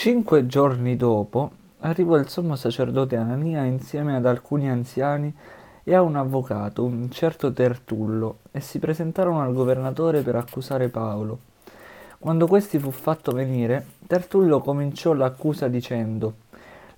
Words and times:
Cinque 0.00 0.46
giorni 0.46 0.94
dopo 0.94 1.50
arrivò 1.80 2.18
il 2.18 2.28
sommo 2.28 2.54
sacerdote 2.54 3.16
Anania 3.16 3.64
insieme 3.64 4.14
ad 4.14 4.26
alcuni 4.26 4.70
anziani 4.70 5.34
e 5.82 5.92
a 5.92 6.02
un 6.02 6.14
avvocato, 6.14 6.84
un 6.84 7.10
certo 7.10 7.52
Tertullo, 7.52 8.38
e 8.52 8.60
si 8.60 8.78
presentarono 8.78 9.42
al 9.42 9.52
governatore 9.52 10.22
per 10.22 10.36
accusare 10.36 10.88
Paolo. 10.88 11.40
Quando 12.20 12.46
questi 12.46 12.78
fu 12.78 12.92
fatto 12.92 13.32
venire, 13.32 13.86
Tertullo 14.06 14.60
cominciò 14.60 15.14
l'accusa 15.14 15.66
dicendo 15.66 16.34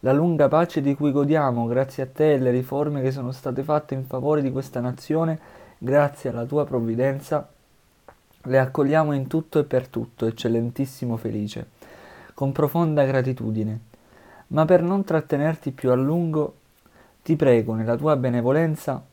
La 0.00 0.12
lunga 0.12 0.48
pace 0.48 0.82
di 0.82 0.94
cui 0.94 1.10
godiamo, 1.10 1.66
grazie 1.66 2.02
a 2.02 2.06
te 2.06 2.34
e 2.34 2.38
le 2.38 2.50
riforme 2.50 3.00
che 3.00 3.12
sono 3.12 3.32
state 3.32 3.62
fatte 3.62 3.94
in 3.94 4.04
favore 4.04 4.42
di 4.42 4.52
questa 4.52 4.80
nazione, 4.80 5.38
grazie 5.78 6.28
alla 6.28 6.44
tua 6.44 6.66
provvidenza, 6.66 7.48
le 8.42 8.58
accogliamo 8.58 9.14
in 9.14 9.26
tutto 9.26 9.58
e 9.58 9.64
per 9.64 9.88
tutto, 9.88 10.26
eccellentissimo 10.26 11.16
Felice 11.16 11.88
con 12.40 12.52
profonda 12.52 13.04
gratitudine. 13.04 13.78
Ma 14.46 14.64
per 14.64 14.80
non 14.80 15.04
trattenerti 15.04 15.72
più 15.72 15.90
a 15.90 15.94
lungo, 15.94 16.54
ti 17.22 17.36
prego, 17.36 17.74
nella 17.74 17.98
tua 17.98 18.16
benevolenza, 18.16 19.04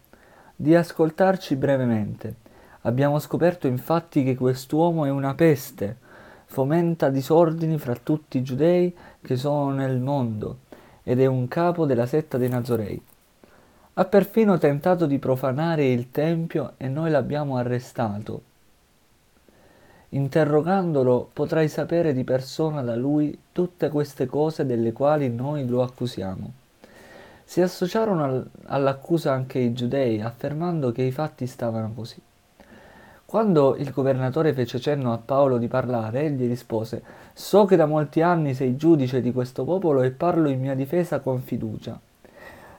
di 0.55 0.73
ascoltarci 0.73 1.57
brevemente. 1.57 2.35
Abbiamo 2.83 3.19
scoperto 3.19 3.67
infatti 3.67 4.23
che 4.23 4.37
quest'uomo 4.37 5.03
è 5.03 5.09
una 5.09 5.35
peste, 5.35 5.97
fomenta 6.45 7.09
disordini 7.09 7.77
fra 7.77 7.97
tutti 8.01 8.37
i 8.37 8.43
giudei 8.43 8.95
che 9.21 9.35
sono 9.35 9.71
nel 9.71 9.99
mondo 9.99 10.59
ed 11.03 11.19
è 11.19 11.25
un 11.25 11.49
capo 11.49 11.85
della 11.85 12.05
setta 12.05 12.37
dei 12.37 12.47
Nazorei. 12.47 13.03
Ha 13.95 14.05
perfino 14.05 14.57
tentato 14.57 15.05
di 15.05 15.19
profanare 15.19 15.85
il 15.85 16.11
Tempio 16.11 16.75
e 16.77 16.87
noi 16.87 17.11
l'abbiamo 17.11 17.57
arrestato 17.57 18.46
Interrogandolo 20.09 21.29
potrai 21.33 21.67
sapere 21.67 22.13
di 22.13 22.23
persona 22.23 22.81
da 22.81 22.95
lui 22.95 23.37
tutte 23.51 23.89
queste 23.89 24.25
cose 24.25 24.65
delle 24.65 24.93
quali 24.93 25.29
noi 25.29 25.67
lo 25.67 25.81
accusiamo. 25.83 26.51
Si 27.43 27.61
associarono 27.61 28.23
al, 28.23 28.49
all'accusa 28.65 29.33
anche 29.33 29.59
i 29.59 29.73
giudei, 29.73 30.21
affermando 30.21 30.91
che 30.91 31.01
i 31.01 31.11
fatti 31.11 31.45
stavano 31.45 31.91
così. 31.93 32.21
Quando 33.25 33.75
il 33.75 33.91
governatore 33.91 34.53
fece 34.53 34.79
cenno 34.79 35.11
a 35.11 35.17
Paolo 35.17 35.57
di 35.57 35.67
parlare, 35.67 36.21
egli 36.21 36.47
rispose 36.47 37.03
So 37.33 37.65
che 37.65 37.75
da 37.75 37.85
molti 37.85 38.21
anni 38.21 38.53
sei 38.53 38.77
giudice 38.77 39.19
di 39.19 39.33
questo 39.33 39.65
popolo 39.65 40.01
e 40.01 40.11
parlo 40.11 40.47
in 40.47 40.61
mia 40.61 40.75
difesa 40.75 41.19
con 41.19 41.41
fiducia. 41.41 41.99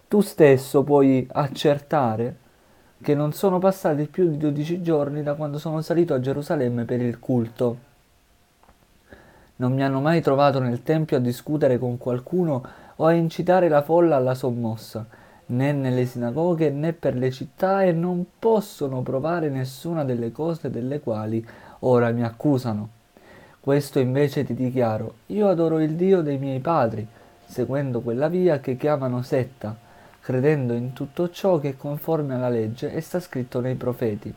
Tu 0.09 0.21
stesso 0.23 0.83
puoi 0.83 1.29
accertare 1.31 2.37
che 3.01 3.15
non 3.15 3.33
sono 3.33 3.59
passati 3.59 4.07
più 4.07 4.29
di 4.29 4.37
dodici 4.37 4.83
giorni 4.83 5.23
da 5.23 5.35
quando 5.35 5.59
sono 5.59 5.81
salito 5.83 6.15
a 6.15 6.21
Gerusalemme 6.21 6.85
per 6.85 7.01
il 7.01 7.19
culto. 7.19 7.87
Non 9.57 9.73
mi 9.73 9.83
hanno 9.83 10.01
mai 10.01 10.21
trovato 10.21 10.61
nel 10.61 10.83
Tempio 10.83 11.17
a 11.17 11.21
discutere 11.21 11.79
con 11.79 11.99
qualcuno 11.99 12.65
o 12.97 13.07
a 13.07 13.13
incitare 13.13 13.69
la 13.69 13.83
folla 13.83 14.17
alla 14.17 14.35
sommossa, 14.35 15.07
né 15.47 15.73
nelle 15.73 16.07
sinagoghe 16.07 16.71
né 16.71 16.93
per 16.93 17.15
le 17.15 17.31
città 17.31 17.83
e 17.83 17.93
non 17.93 18.25
possono 18.39 19.03
provare 19.03 19.49
nessuna 19.49 20.05
delle 20.05 20.33
cose 20.33 20.71
delle 20.71 21.01
quali 21.01 21.45
ora 21.81 22.11
mi 22.11 22.25
accusano. 22.25 22.89
Questo 23.61 23.99
invece 23.99 24.45
ti 24.45 24.55
dichiaro, 24.55 25.15
io 25.27 25.49
adoro 25.49 25.81
il 25.81 25.95
Dio 25.95 26.23
dei 26.23 26.39
miei 26.39 26.61
padri, 26.61 27.07
seguendo 27.45 28.01
quella 28.01 28.29
via 28.29 28.61
che 28.61 28.77
chiamano 28.77 29.23
setta, 29.23 29.77
credendo 30.21 30.73
in 30.73 30.93
tutto 30.93 31.31
ciò 31.31 31.59
che 31.59 31.71
è 31.71 31.77
conforme 31.77 32.35
alla 32.35 32.49
legge 32.49 32.93
e 32.93 33.01
sta 33.01 33.21
scritto 33.21 33.61
nei 33.61 33.75
profeti, 33.75 34.33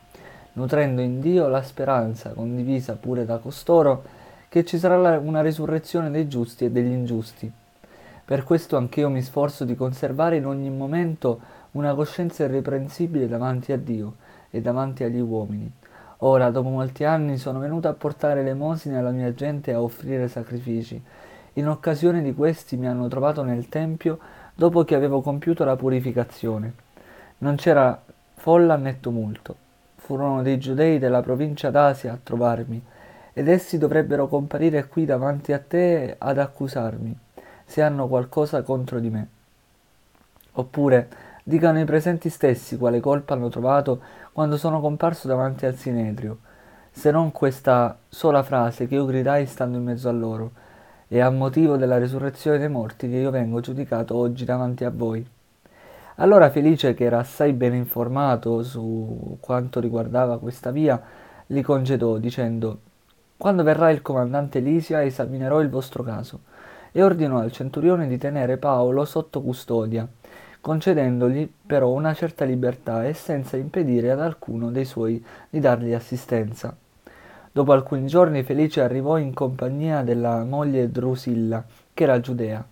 nutrendo 0.54 1.02
in 1.02 1.20
Dio 1.20 1.48
la 1.48 1.62
speranza, 1.62 2.32
condivisa 2.32 2.96
pure 2.96 3.26
da 3.26 3.38
costoro, 3.38 4.04
che 4.50 4.66
ci 4.66 4.78
sarà 4.78 5.18
una 5.18 5.42
risurrezione 5.42 6.12
dei 6.12 6.28
giusti 6.28 6.66
e 6.66 6.72
degli 6.72 6.92
ingiusti. 6.92 7.52
Per 8.24 8.44
questo 8.44 8.78
anch'io 8.78 9.10
mi 9.10 9.22
sforzo 9.22 9.66
di 9.66 9.76
conservare 9.76 10.38
in 10.38 10.46
ogni 10.46 10.70
momento 10.70 11.40
una 11.72 11.94
coscienza 11.94 12.44
irreprensibile 12.44 13.28
davanti 13.28 13.72
a 13.72 13.78
Dio 13.78 14.16
e 14.50 14.62
davanti 14.62 15.04
agli 15.04 15.20
uomini. 15.20 15.72
Ora, 16.24 16.52
dopo 16.52 16.70
molti 16.70 17.04
anni, 17.04 17.38
sono 17.38 17.60
venuto 17.60 17.88
a 17.88 17.94
portare 17.94 18.42
elemosine 18.42 18.98
alla 18.98 19.12
mia 19.12 19.34
gente 19.34 19.72
e 19.72 19.74
a 19.74 19.82
offrire 19.82 20.28
sacrifici. 20.28 21.02
In 21.54 21.68
occasione 21.68 22.22
di 22.22 22.34
questi 22.34 22.78
mi 22.78 22.88
hanno 22.88 23.08
trovato 23.08 23.44
nel 23.44 23.68
Tempio 23.68 24.20
dopo 24.54 24.84
che 24.84 24.96
avevo 24.96 25.22
compiuto 25.22 25.64
la 25.64 25.76
purificazione. 25.76 26.74
Non 27.40 27.56
c'era 27.56 28.02
folla 28.36 28.76
né 28.76 29.00
tumulto. 29.00 29.56
Furono 29.96 30.42
dei 30.42 30.58
giudei 30.58 31.00
della 31.00 31.22
provincia 31.22 31.70
d'Asia 31.70 32.14
a 32.14 32.20
trovarmi, 32.22 32.84
ed 33.34 33.48
essi 33.48 33.78
dovrebbero 33.78 34.28
comparire 34.28 34.88
qui 34.88 35.06
davanti 35.06 35.54
a 35.54 35.60
te 35.60 36.16
ad 36.18 36.38
accusarmi, 36.38 37.18
se 37.66 37.82
hanno 37.82 38.08
qualcosa 38.08 38.62
contro 38.64 39.00
di 39.00 39.10
me. 39.10 39.28
Oppure 40.54 41.10
dicano 41.44 41.80
i 41.80 41.86
presenti 41.86 42.30
stessi 42.30 42.78
quale 42.78 43.00
colpa 43.00 43.34
hanno 43.34 43.50
trovato 43.50 44.02
quando 44.34 44.58
sono 44.58 44.82
comparso 44.82 45.28
davanti 45.28 45.66
al 45.66 45.76
Sinedrio, 45.76 46.40
se 46.92 47.10
non 47.12 47.32
questa 47.32 47.98
sola 48.10 48.44
frase 48.44 48.88
che 48.88 48.96
io 48.96 49.06
gridai 49.06 49.46
stando 49.46 49.78
in 49.78 49.84
mezzo 49.84 50.10
a 50.10 50.12
loro 50.12 50.52
e 51.14 51.20
a 51.20 51.30
motivo 51.30 51.76
della 51.76 51.98
risurrezione 51.98 52.58
dei 52.58 52.70
morti 52.70 53.10
che 53.10 53.18
io 53.18 53.32
vengo 53.32 53.60
giudicato 53.60 54.16
oggi 54.16 54.46
davanti 54.46 54.86
a 54.86 54.90
voi. 54.90 55.28
Allora 56.16 56.50
Felice, 56.50 56.94
che 56.94 57.04
era 57.04 57.20
assai 57.20 57.52
ben 57.52 57.74
informato 57.74 58.64
su 58.64 59.36
quanto 59.42 59.82
riguardava 59.82 60.40
questa 60.40 60.72
via, 60.72 61.02
li 61.48 61.62
congedò 61.62 62.16
dicendo 62.16 62.80
Quando 63.36 63.62
verrà 63.62 63.90
il 63.90 64.02
comandante 64.02 64.60
Lisia 64.60 65.04
esaminerò 65.04 65.60
il 65.60 65.70
vostro 65.70 66.02
caso 66.02 66.44
e 66.94 67.04
ordinò 67.04 67.40
al 67.40 67.52
centurione 67.52 68.08
di 68.08 68.18
tenere 68.18 68.56
Paolo 68.56 69.04
sotto 69.04 69.42
custodia, 69.42 70.08
concedendogli 70.62 71.52
però 71.66 71.90
una 71.90 72.14
certa 72.14 72.46
libertà 72.46 73.06
e 73.06 73.14
senza 73.14 73.58
impedire 73.58 74.12
ad 74.12 74.22
alcuno 74.22 74.72
dei 74.72 74.86
suoi 74.86 75.22
di 75.50 75.60
dargli 75.60 75.92
assistenza. 75.92 76.74
Dopo 77.54 77.74
alcuni 77.74 78.08
giorni 78.08 78.44
Felice 78.44 78.82
arrivò 78.82 79.18
in 79.18 79.34
compagnia 79.34 80.04
della 80.04 80.46
moglie 80.46 80.90
Drusilla, 80.90 81.66
che 81.94 82.04
era 82.04 82.22
giudea. 82.22 82.66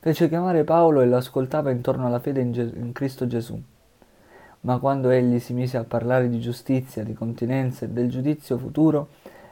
Fece 0.00 0.28
chiamare 0.28 0.64
Paolo 0.64 1.02
e 1.02 1.06
lo 1.06 1.16
ascoltava 1.16 1.70
intorno 1.70 2.06
alla 2.06 2.18
fede 2.18 2.40
in, 2.40 2.50
Ges- 2.50 2.74
in 2.74 2.90
Cristo 2.90 3.28
Gesù. 3.28 3.56
Ma 4.62 4.78
quando 4.78 5.10
egli 5.10 5.38
si 5.38 5.52
mise 5.52 5.76
a 5.76 5.84
parlare 5.84 6.28
di 6.28 6.40
giustizia, 6.40 7.04
di 7.04 7.14
continenza 7.14 7.84
e 7.84 7.90
del 7.90 8.10
giudizio 8.10 8.58
futuro, 8.58 9.08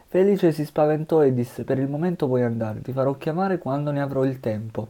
Felice 0.08 0.50
si 0.50 0.64
spaventò 0.64 1.22
e 1.22 1.32
disse: 1.32 1.62
Per 1.62 1.78
il 1.78 1.88
momento 1.88 2.26
puoi 2.26 2.42
andare, 2.42 2.82
ti 2.82 2.92
farò 2.92 3.14
chiamare 3.16 3.58
quando 3.58 3.92
ne 3.92 4.02
avrò 4.02 4.24
il 4.24 4.40
tempo. 4.40 4.88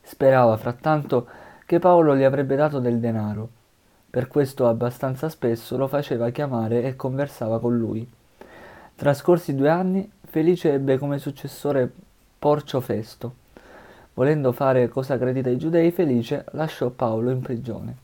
Sperava 0.00 0.56
frattanto 0.56 1.26
che 1.66 1.78
Paolo 1.78 2.16
gli 2.16 2.24
avrebbe 2.24 2.56
dato 2.56 2.78
del 2.78 2.98
denaro 3.00 3.53
per 4.14 4.28
questo 4.28 4.68
abbastanza 4.68 5.28
spesso 5.28 5.76
lo 5.76 5.88
faceva 5.88 6.30
chiamare 6.30 6.84
e 6.84 6.94
conversava 6.94 7.58
con 7.58 7.76
lui. 7.76 8.08
Trascorsi 8.94 9.56
due 9.56 9.68
anni, 9.68 10.08
Felice 10.26 10.72
ebbe 10.72 10.98
come 10.98 11.18
successore 11.18 11.90
Porcio 12.38 12.80
Festo. 12.80 13.34
Volendo 14.14 14.52
fare 14.52 14.88
cosa 14.88 15.16
gradita 15.16 15.48
ai 15.48 15.58
giudei, 15.58 15.90
Felice 15.90 16.44
lasciò 16.52 16.90
Paolo 16.90 17.32
in 17.32 17.40
prigione. 17.40 17.96